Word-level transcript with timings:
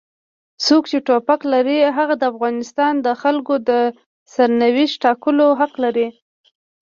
څوک 0.65 0.83
چې 0.91 0.97
ټوپک 1.07 1.41
لري 1.53 1.77
هغه 1.97 2.15
د 2.17 2.23
افغانستان 2.31 2.93
د 3.05 3.07
خلکو 3.21 3.53
د 3.69 3.71
سرنوشت 4.33 4.95
ټاکلو 5.05 5.47
حق 5.59 5.73
لري. 5.83 6.07